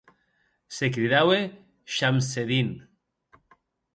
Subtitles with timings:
[0.75, 1.39] Se cridaue
[1.93, 2.69] Schamseddin.